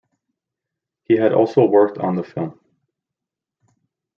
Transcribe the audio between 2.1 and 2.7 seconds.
the film.